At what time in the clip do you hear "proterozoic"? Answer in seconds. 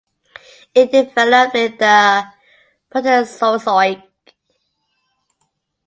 2.91-4.01